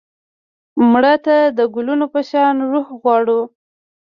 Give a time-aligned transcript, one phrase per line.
[0.91, 3.39] مړه ته د ګلونو په شان روح غواړو